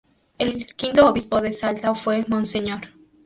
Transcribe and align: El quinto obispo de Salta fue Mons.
El 0.39 0.65
quinto 0.65 1.07
obispo 1.07 1.41
de 1.41 1.53
Salta 1.53 1.93
fue 1.93 2.25
Mons. 2.27 2.55